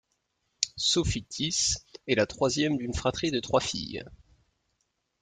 Sophie-Tith 0.77 1.85
est 2.07 2.15
la 2.15 2.25
troisième 2.25 2.75
d'une 2.75 2.95
fratrie 2.95 3.29
de 3.29 3.39
trois 3.39 3.61
filles. 3.61 4.03